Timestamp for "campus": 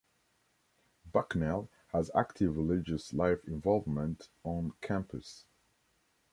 4.81-5.45